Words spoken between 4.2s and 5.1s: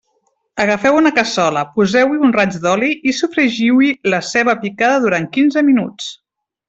ceba picada